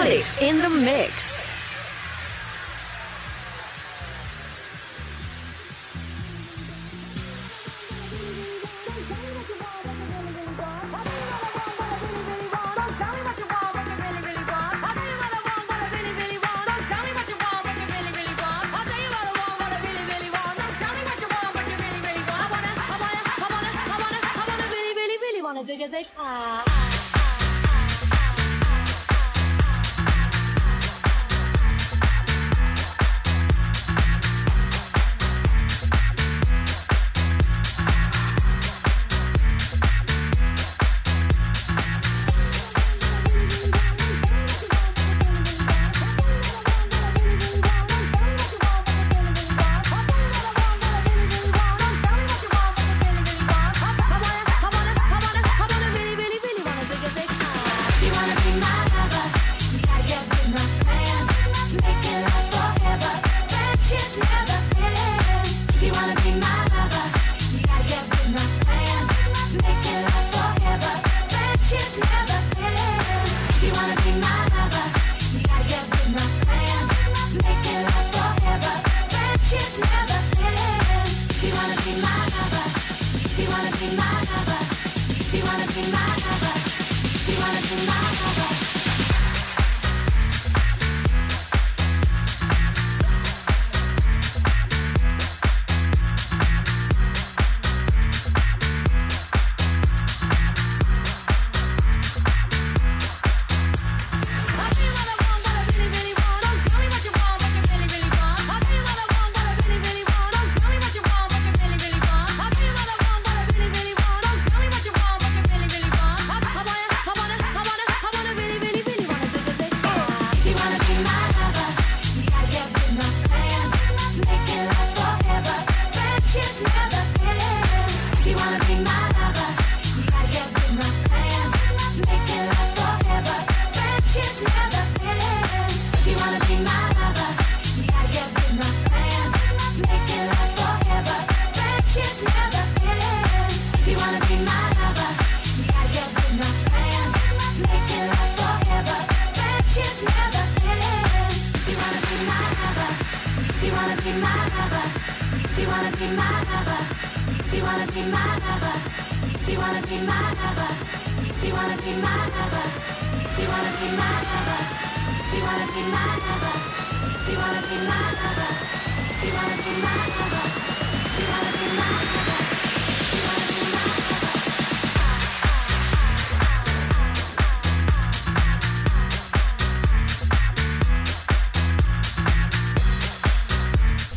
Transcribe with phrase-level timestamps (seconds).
[0.00, 1.59] Olix in the mix.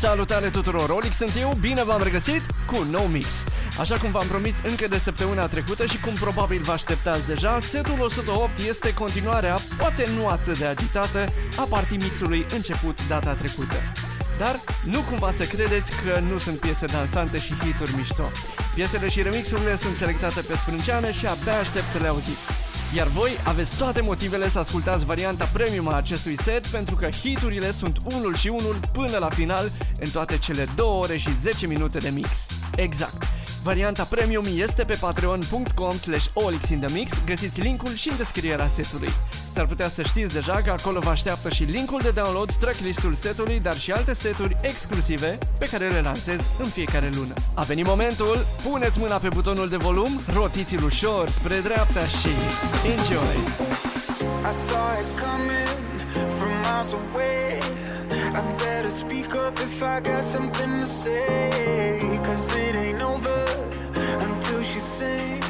[0.04, 3.44] Salutare tuturor, Olix sunt eu, bine v-am regăsit cu un nou mix.
[3.80, 8.00] Așa cum v-am promis încă de săptămâna trecută și cum probabil vă așteptați deja, setul
[8.00, 11.26] 108 este continuarea, poate nu atât de agitată,
[11.58, 13.76] a partii mixului început data trecută.
[14.38, 18.30] Dar nu cumva să credeți că nu sunt piese dansante și hituri mișto.
[18.76, 22.52] Piesele și remixurile sunt selectate pe sprânceană și abia aștept să le auziți.
[22.96, 27.72] Iar voi aveți toate motivele să ascultați varianta premium a acestui set pentru că hiturile
[27.72, 31.98] sunt unul și unul până la final în toate cele 2 ore și 10 minute
[31.98, 32.30] de mix.
[32.76, 33.33] Exact!
[33.64, 39.10] Varianta premium este pe patreon.com slash olixinthemix, găsiți linkul și în descrierea setului.
[39.54, 43.60] S-ar putea să știți deja că acolo vă așteaptă și linkul de download, tracklistul setului,
[43.60, 47.34] dar și alte seturi exclusive pe care le lansez în fiecare lună.
[47.54, 48.38] A venit momentul,
[48.70, 52.30] puneți mâna pe butonul de volum, rotiți-l ușor spre dreapta și
[52.98, 53.38] enjoy!
[54.50, 55.70] I saw it coming
[56.38, 57.60] from miles away
[58.40, 62.73] I better speak up if I got something to say Cause it ain't over
[65.04, 65.43] until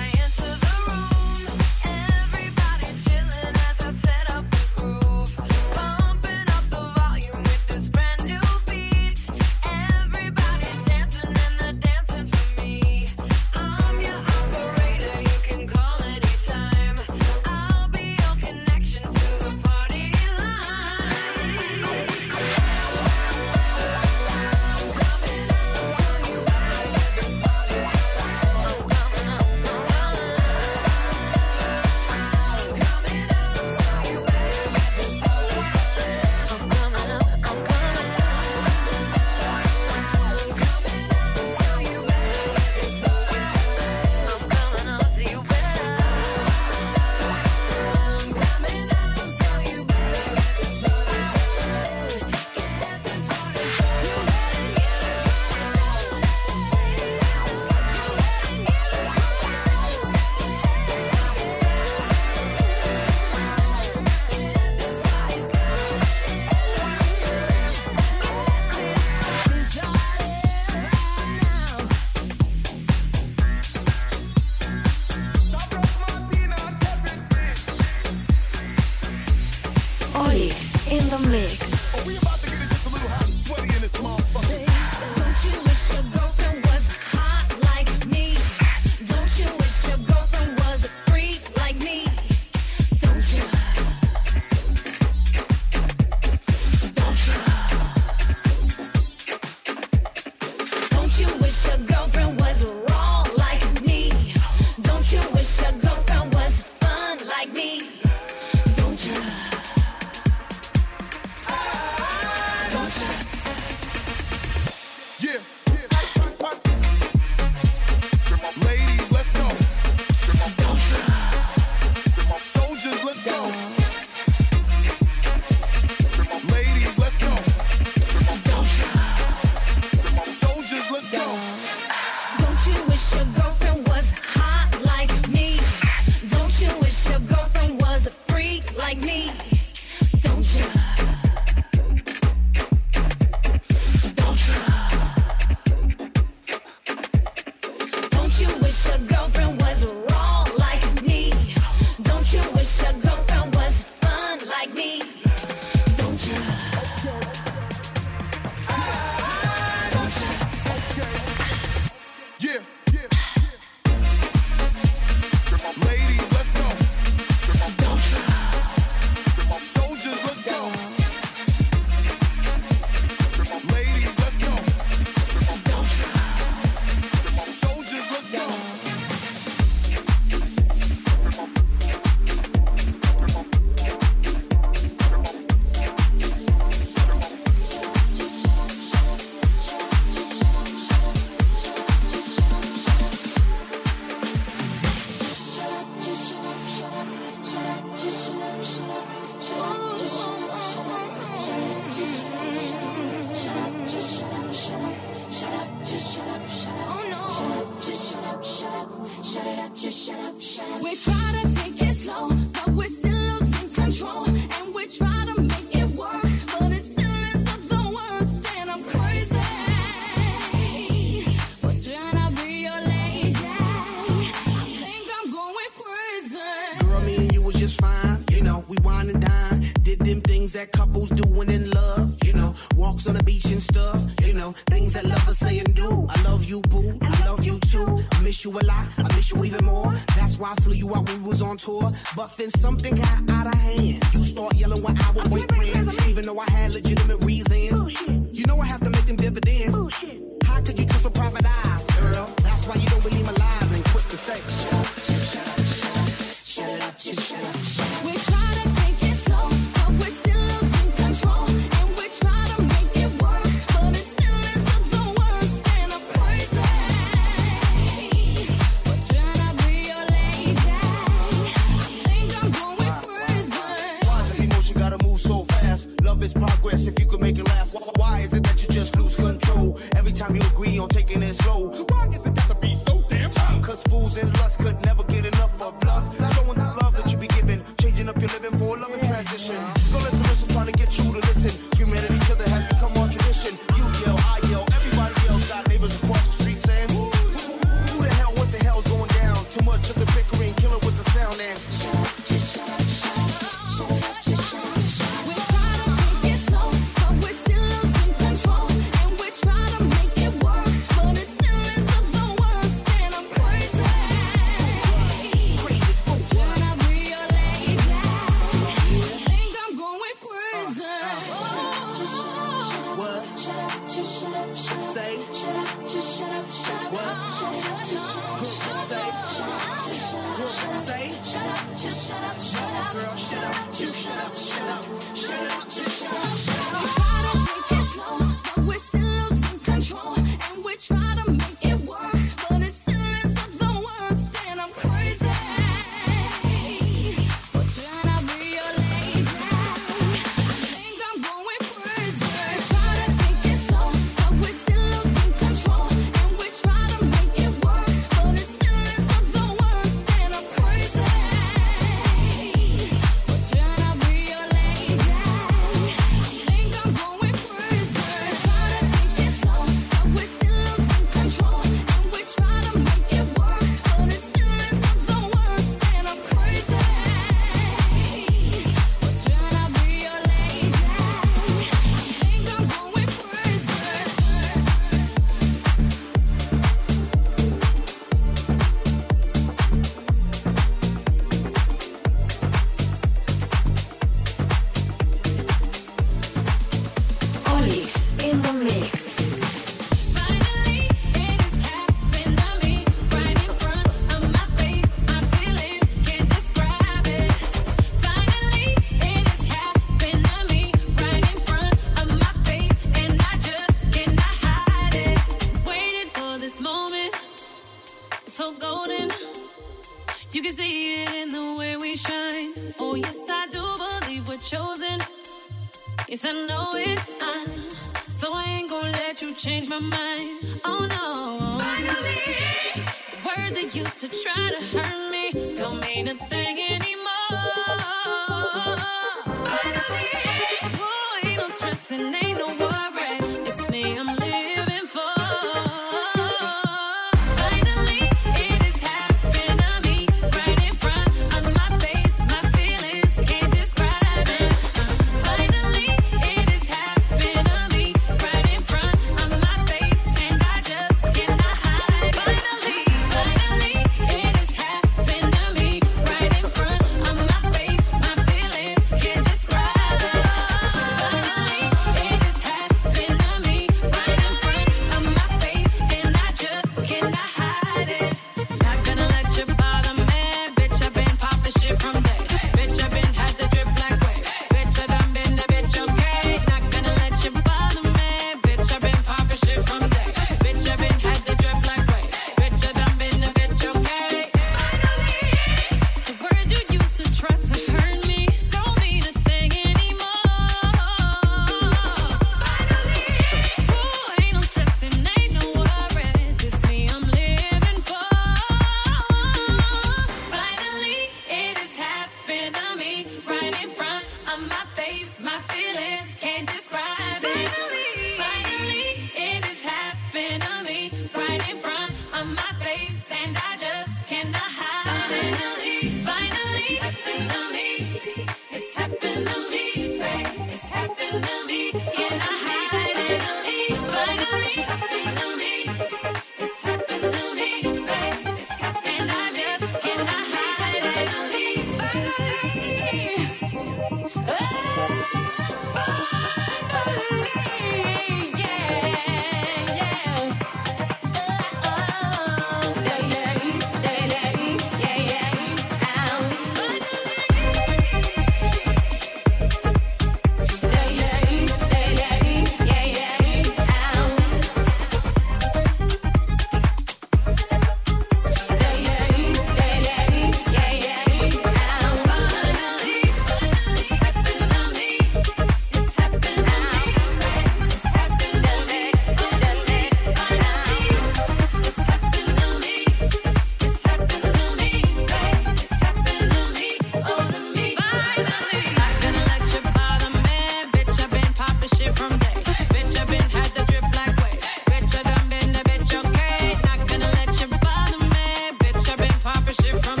[599.51, 600.00] Bitch,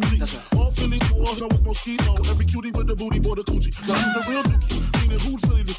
[0.00, 0.58] prefer Versace.
[0.58, 2.14] All Philly boys know with Mosquito.
[2.30, 3.72] Every cutie with the booty, boy, the coochie.
[3.88, 5.02] Now who's the real dookie?
[5.02, 5.78] Meaning who's really the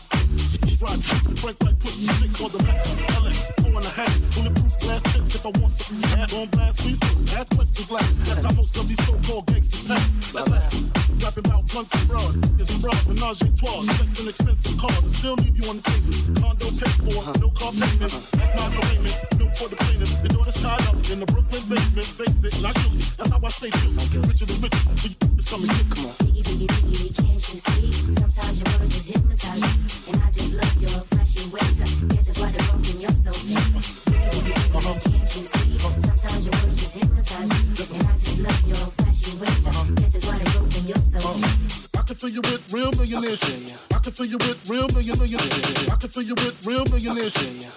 [0.82, 0.98] Right,
[1.40, 4.16] Frank like put six on the Lexus LX, four and a half.
[4.34, 7.36] Bulletproof glass tips if I want some on blast resource.
[7.36, 10.34] Ask questions like that's how most of these so-called gangsters pass.
[10.34, 10.74] Let's laugh.
[11.20, 12.36] Rapping about blunts and bras.
[12.58, 13.84] It's a bra, menage a trois.
[13.92, 15.04] Sex and expensive cars.
[15.04, 16.40] I still leave you on the table.
[16.40, 18.14] Condo paid for, no car payment.
[18.40, 19.29] Act my arraignment,
[19.60, 20.24] for the plaintiff.
[20.24, 22.08] The daughter's tied up in the Brooklyn basement.
[22.08, 23.04] Face it, not guilty.
[23.20, 23.92] That's how I stay true.
[24.24, 24.76] Richer than rich.
[24.96, 26.16] So you just come and get, come on.
[26.24, 27.92] Biggie, biggie, biggie, can't you see?
[28.16, 29.72] Sometimes your words just hypnotize me,
[30.08, 31.76] and I just love your flashy ways.
[31.76, 32.96] Guess that's why they're broken.
[33.04, 33.68] You're so fake.
[34.08, 34.96] Biggie, biggie, biggie, uh-huh.
[35.04, 35.68] can't you see?
[36.08, 37.60] Sometimes your words just hypnotize me,
[38.00, 39.64] and I just love your flashy ways.
[39.68, 39.92] Uh-huh.
[40.00, 40.84] Guess that's why they're broken.
[40.88, 41.44] You're so fake.
[41.44, 42.00] Uh-huh.
[42.00, 43.76] I can fill you with real millionaire shit.
[43.92, 45.92] I can fill you with real million millionaire shit.
[45.92, 47.68] I can fill you with real millionaire shit.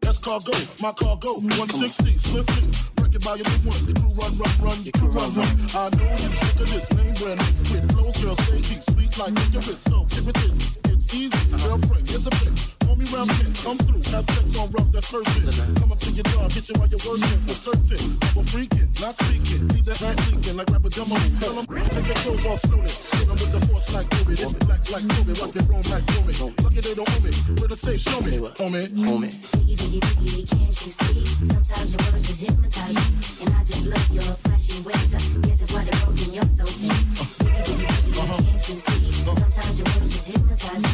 [0.00, 2.70] That's cargo, my cargo, 160, swiftly.
[3.00, 3.84] Wreck it by your big one.
[3.84, 5.46] Your crew run, run, run, your crew run, run.
[5.74, 7.52] I know you sick of this name brand new.
[7.68, 9.88] With flows, girl, stay deep, sweet like your wrist.
[9.88, 10.54] So, with it.
[10.88, 12.78] It's easy, girlfriend, here's a bitch.
[12.86, 15.28] Call me round 10, come through, have sex on rough, that's first.
[15.76, 18.16] Come up to your job, hit you while you're working, for certain.
[18.20, 20.00] Double freaking, not speaking, need that
[20.54, 21.16] leaking like rapper demo.
[21.40, 22.88] Tell 'em, take their clothes off slowly.
[22.88, 26.06] Hit 'em with the force like Kobe, this black like Kobe, watch me roam like
[26.06, 26.32] Kobe.
[26.62, 28.88] Lucky they don't own me, where to say, show me, homie.
[29.06, 29.30] Homie.
[29.52, 31.24] Biggie, biggie, biggie, can't you see?
[31.46, 33.06] Sometimes your words just hypnotize me,
[33.42, 35.10] and I just love your flashy ways.
[35.14, 36.34] I guess that's why they're broken.
[36.34, 37.06] You're so fake.
[37.42, 38.42] Biggie, biggie, biggie, uh-huh.
[38.42, 39.12] can't you see?
[39.24, 40.93] Sometimes your words just hypnotize me,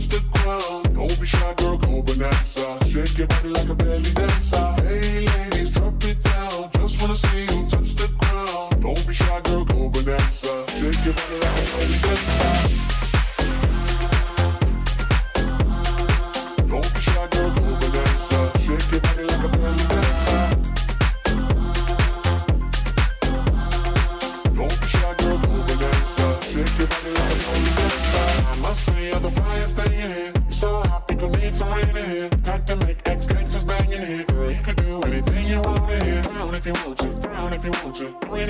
[8.81, 10.70] Don't be shy, girl, go bonanza.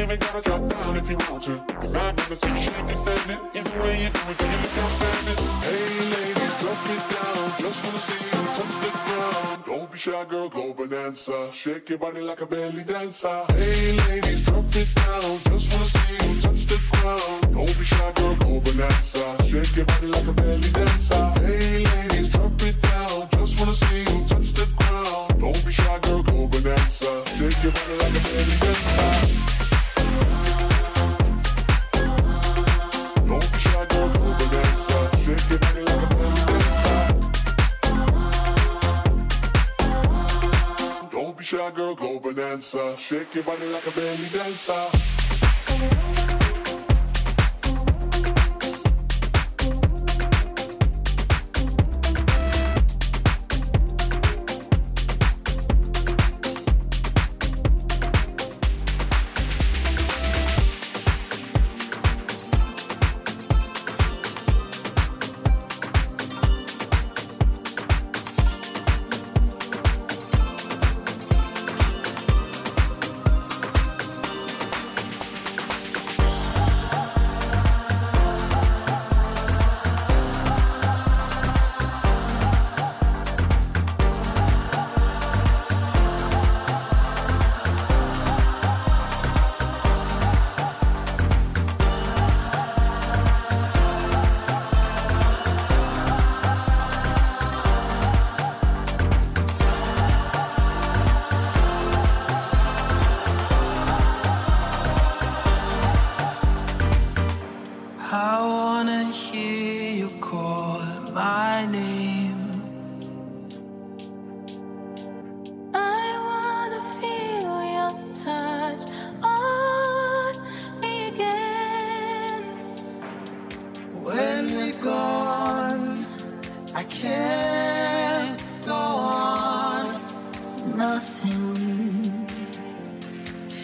[0.02, 1.58] Even gotta drop down if you want to.
[1.80, 3.40] Cause I've never seen you shaking standing.
[3.54, 5.40] Either way you do it, then you look outstanding.
[5.66, 7.44] Hey, ladies, drop it down.
[7.62, 9.64] just wanna see you touch the ground.
[9.66, 11.52] Don't be shy, girl, go bonanza.
[11.54, 13.44] Shake your body like a belly dancer.
[13.50, 15.40] Hey, ladies, drop it down.
[15.50, 17.54] Just wanna see you touch the ground.
[17.54, 19.26] Don't be shy, girl, go bonanza.
[19.50, 21.26] Shake your body like a belly dancer.
[21.46, 23.30] Hey, ladies, drop it down.
[23.38, 25.42] Just wanna see you touch the ground.
[25.42, 27.12] Don't be shy, girl, go bonanza.
[27.38, 29.31] Shake your body like a belly dancer.
[41.70, 42.98] Girl, go bonanza.
[42.98, 46.41] Shake your body like a belly dancer.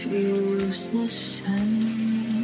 [0.09, 2.36] Feels the same.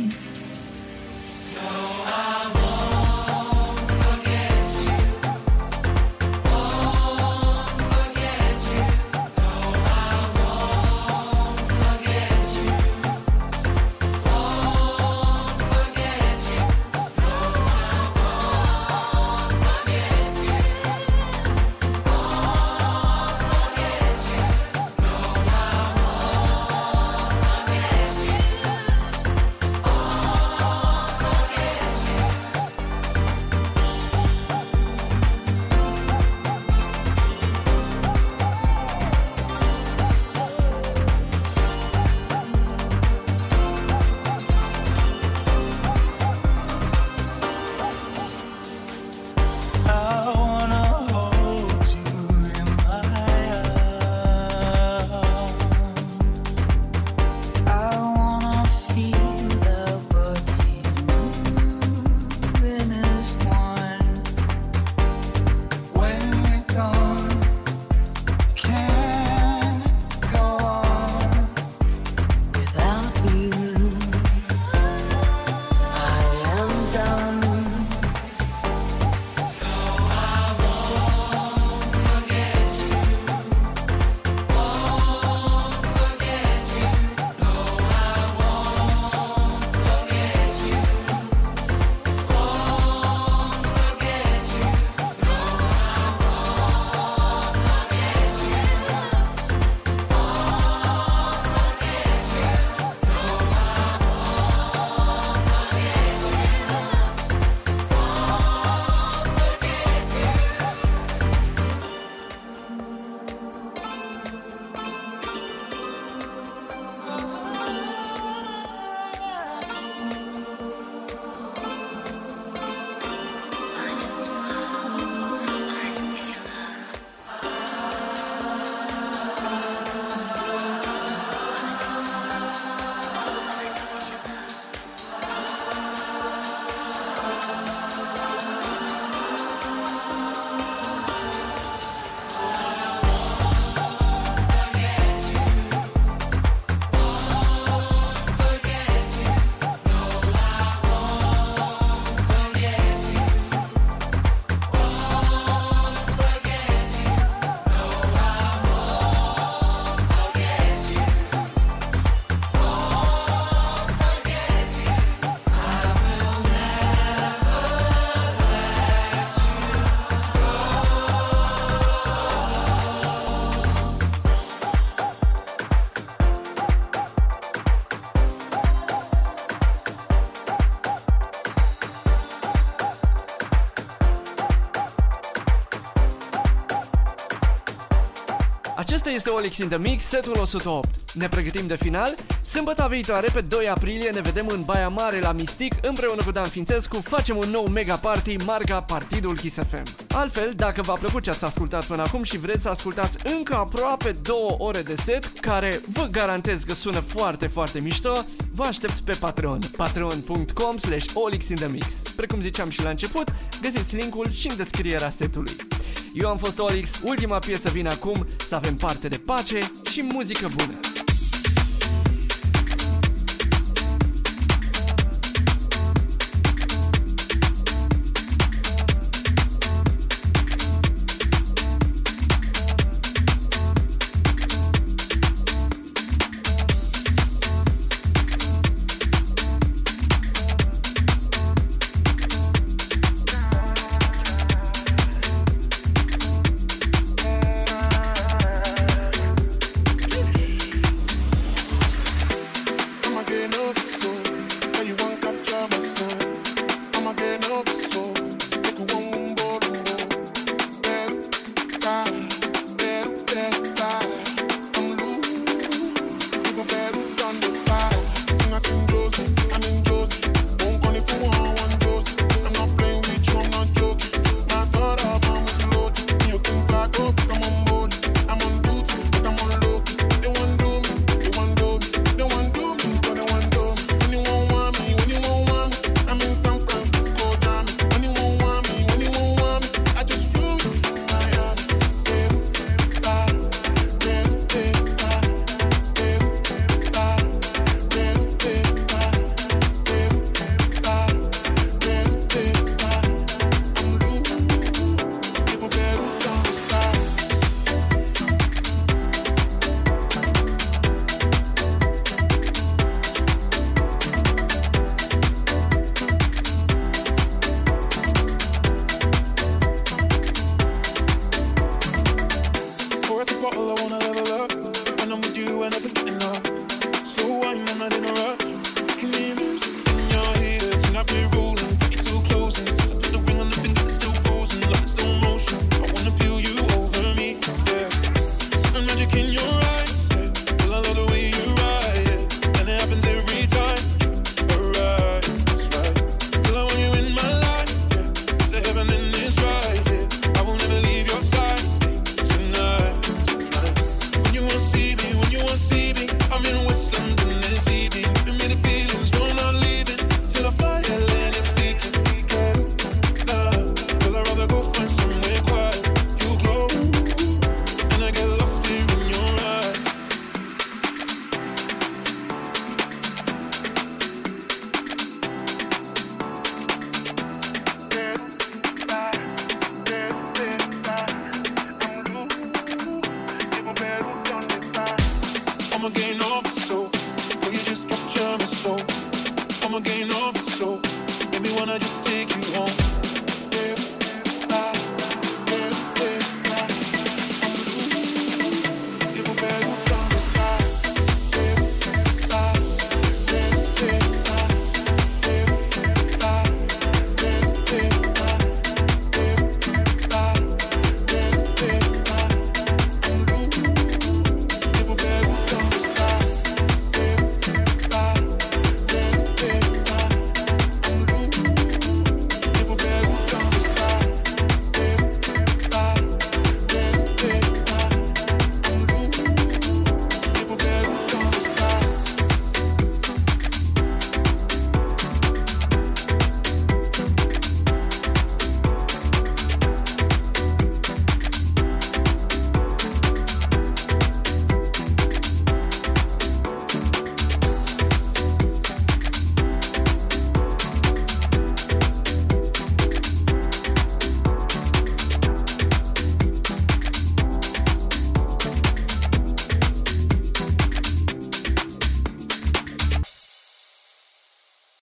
[189.26, 190.90] este Olix in the Mix, setul 108.
[191.14, 192.16] Ne pregătim de final?
[192.42, 196.44] Sâmbătă viitoare, pe 2 aprilie, ne vedem în Baia Mare la Mystic, împreună cu Dan
[196.44, 199.84] Fințescu, facem un nou mega party, marca Partidul Kiss FM.
[200.14, 204.12] Altfel, dacă v-a plăcut ce ați ascultat până acum și vreți să ascultați încă aproape
[204.22, 209.18] 2 ore de set, care vă garantez că sună foarte, foarte mișto, vă aștept pe
[209.20, 211.94] Patreon, patreon.com slash Olix in the Mix.
[212.16, 215.73] Precum ziceam și la început, găsiți linkul și în descrierea setului.
[216.14, 220.48] Eu am fost Olix, ultima piesă vine acum, să avem parte de pace și muzică
[220.56, 220.93] bună!